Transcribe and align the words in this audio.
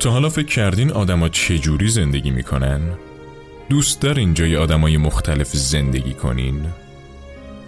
تا 0.00 0.10
حالا 0.10 0.28
فکر 0.28 0.46
کردین 0.46 0.92
آدما 0.92 1.28
چجوری 1.28 1.88
زندگی 1.88 2.30
می‌کنن؟ 2.30 2.80
دوست 3.68 4.00
دارین 4.00 4.34
جای 4.34 4.56
آدمای 4.56 4.96
مختلف 4.96 5.48
زندگی 5.52 6.14
کنین؟ 6.14 6.66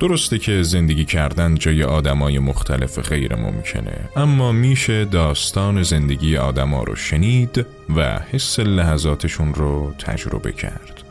درسته 0.00 0.38
که 0.38 0.62
زندگی 0.62 1.04
کردن 1.04 1.54
جای 1.54 1.82
آدمای 1.82 2.38
مختلف 2.38 2.98
غیر 2.98 3.34
ممکنه 3.34 4.08
اما 4.16 4.52
میشه 4.52 5.04
داستان 5.04 5.82
زندگی 5.82 6.36
آدما 6.36 6.82
رو 6.82 6.96
شنید 6.96 7.66
و 7.96 8.20
حس 8.32 8.58
لحظاتشون 8.58 9.54
رو 9.54 9.94
تجربه 9.98 10.52
کرد 10.52 11.02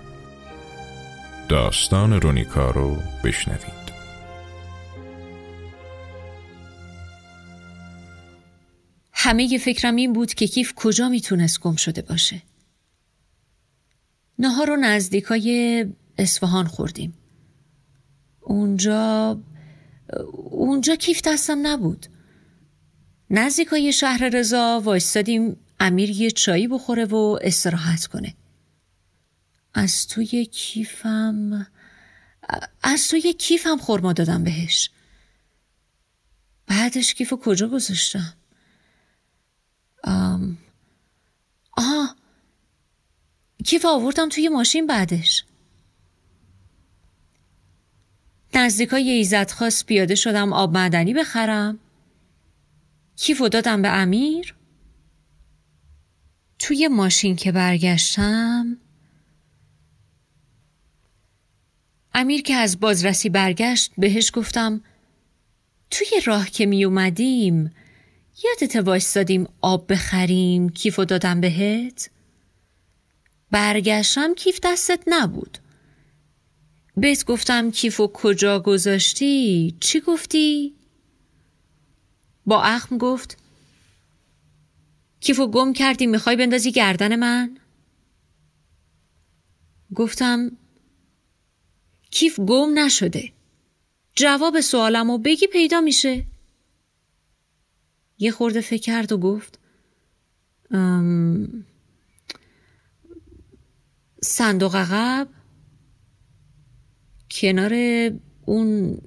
داستان 1.50 2.22
رونیکا 2.22 2.72
رو 2.72 2.98
بشنوید 3.24 3.81
همه 9.24 9.58
فکرم 9.58 9.96
این 9.96 10.14
بود 10.14 10.34
که 10.34 10.48
کیف 10.48 10.74
کجا 10.76 11.10
می‌تونست 11.10 11.60
گم 11.60 11.76
شده 11.76 12.02
باشه. 12.02 12.42
نهار 14.40 14.68
رو 14.68 14.76
نزدیکای 14.76 15.86
اصفهان 16.18 16.68
خوردیم. 16.68 17.14
اونجا 18.42 19.40
اونجا 20.34 20.96
کیف 20.96 21.22
دستم 21.26 21.68
نبود. 21.68 22.06
نزدیکای 23.30 23.94
شهر 23.94 24.30
رضا 24.30 24.82
وایستادیم 24.84 25.58
امیر 25.80 26.10
یه 26.10 26.32
چایی 26.32 26.68
بخوره 26.68 27.06
و 27.06 27.40
استراحت 27.42 28.06
کنه. 28.06 28.36
از 29.74 30.08
توی 30.08 30.46
کیفم 30.46 31.68
از 32.84 33.08
توی 33.08 33.34
کیفم 33.34 33.78
خورما 33.78 34.14
دادم 34.14 34.44
بهش. 34.44 34.90
بعدش 36.68 37.14
کیفو 37.14 37.38
کجا 37.38 37.68
گذاشتم؟ 37.68 38.34
آم... 40.04 40.58
آها. 41.78 42.16
کیف 43.66 43.86
آوردم 43.86 44.30
توی 44.30 44.50
ماشین 44.50 44.88
بعدش. 44.88 45.46
نزدیکای 48.54 49.10
ایزد 49.10 49.52
خواست 49.52 49.86
پیاده 49.86 50.16
شدم 50.16 50.54
آب 50.54 50.78
معدنی 50.78 51.14
بخرم. 51.14 51.80
کیفو 53.16 53.50
دادم 53.50 53.82
به 53.82 53.90
امیر. 53.90 54.56
توی 56.60 56.88
ماشین 56.88 57.36
که 57.36 57.52
برگشتم. 57.52 58.78
امیر 62.14 62.42
که 62.42 62.54
از 62.56 62.80
بازرسی 62.80 63.30
برگشت 63.30 63.92
بهش 63.98 64.32
گفتم 64.34 64.82
توی 65.92 66.08
راه 66.26 66.50
که 66.50 66.66
می 66.66 66.86
اومدیم 66.86 67.72
یادت 68.38 68.76
وایستادیم 68.76 69.48
آب 69.62 69.92
بخریم 69.92 70.70
کیفو 70.70 71.06
دادم 71.06 71.42
بهت؟ 71.42 72.10
برگشتم 73.52 74.34
کیف 74.34 74.60
دستت 74.64 75.00
نبود 75.08 75.58
بهت 76.98 77.26
گفتم 77.26 77.72
کیفو 77.72 78.08
کجا 78.08 78.60
گذاشتی؟ 78.60 79.76
چی 79.80 80.00
گفتی؟ 80.00 80.76
با 82.46 82.62
اخم 82.64 82.98
گفت 82.98 83.38
کیفو 85.20 85.48
گم 85.48 85.74
کردی 85.74 86.08
می‌خوای 86.08 86.36
بندازی 86.36 86.72
گردن 86.72 87.16
من؟ 87.16 87.58
گفتم 89.96 90.58
کیف 92.12 92.40
گم 92.40 92.80
نشده 92.80 93.32
جواب 94.16 94.62
سوالمو 94.62 95.18
بگی 95.18 95.48
پیدا 95.48 95.82
میشه 95.82 96.26
یه 98.22 98.32
خورده 98.32 98.62
فکر 98.62 98.82
کرد 98.82 99.12
و 99.12 99.18
گفت 99.18 99.60
ام... 100.72 101.66
صندوق 104.22 104.76
عقب 104.76 105.28
کنار 107.32 107.74
اون 108.46 108.98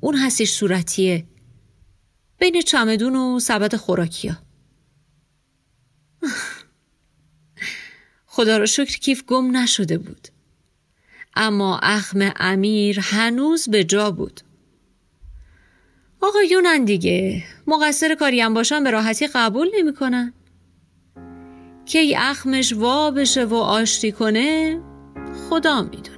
اون 0.00 0.14
هستش 0.14 0.50
صورتیه 0.50 1.26
بین 2.38 2.62
چمدون 2.62 3.16
و 3.16 3.40
سبد 3.40 3.76
خوراکیا 3.76 4.42
خدا 8.38 8.58
رو 8.58 8.66
شکر 8.66 8.98
کیف 8.98 9.24
گم 9.24 9.56
نشده 9.56 9.98
بود. 9.98 10.28
اما 11.36 11.78
اخم 11.78 12.32
امیر 12.36 13.00
هنوز 13.00 13.68
به 13.68 13.84
جا 13.84 14.10
بود. 14.10 14.40
آقایونن 16.20 16.84
دیگه. 16.84 17.42
مقصر 17.66 18.14
کاریم 18.14 18.54
باشن 18.54 18.84
به 18.84 18.90
راحتی 18.90 19.26
قبول 19.26 19.68
نمی‌کنن. 19.78 20.32
که 21.86 21.98
ای 21.98 22.16
اخمش 22.16 22.72
وا 22.72 23.10
بشه 23.10 23.44
و 23.44 23.54
آشتی 23.54 24.12
کنه 24.12 24.80
خدا 25.50 25.82
می‌دونه. 25.82 26.17